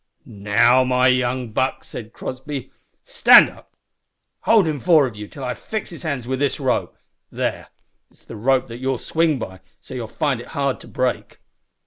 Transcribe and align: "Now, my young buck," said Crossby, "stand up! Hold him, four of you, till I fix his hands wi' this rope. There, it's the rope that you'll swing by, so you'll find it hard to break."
"Now, 0.25 0.83
my 0.83 1.05
young 1.09 1.51
buck," 1.51 1.83
said 1.83 2.11
Crossby, 2.11 2.71
"stand 3.03 3.51
up! 3.51 3.73
Hold 4.45 4.67
him, 4.67 4.79
four 4.79 5.05
of 5.05 5.15
you, 5.15 5.27
till 5.27 5.43
I 5.43 5.53
fix 5.53 5.91
his 5.91 6.01
hands 6.01 6.27
wi' 6.27 6.37
this 6.37 6.59
rope. 6.59 6.97
There, 7.31 7.67
it's 8.09 8.25
the 8.25 8.35
rope 8.35 8.65
that 8.65 8.79
you'll 8.79 8.97
swing 8.97 9.37
by, 9.37 9.59
so 9.79 9.93
you'll 9.93 10.07
find 10.07 10.41
it 10.41 10.47
hard 10.57 10.79
to 10.79 10.87
break." 10.87 11.37